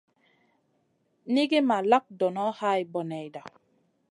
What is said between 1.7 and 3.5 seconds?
lak donoʼ hay boneyda.